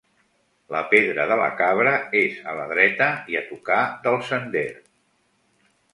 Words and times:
La 0.75 0.79
Pedra 0.93 1.25
de 1.31 1.35
la 1.41 1.49
Cabra 1.59 1.93
és 2.21 2.39
a 2.53 2.55
la 2.61 2.65
dreta 2.73 3.11
i 3.35 3.37
a 3.41 3.45
tocar 3.53 3.79
del 4.07 4.19
sender. 4.31 4.69